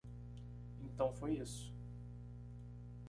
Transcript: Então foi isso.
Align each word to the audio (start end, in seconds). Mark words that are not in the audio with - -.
Então 0.83 1.13
foi 1.13 1.35
isso. 1.37 1.71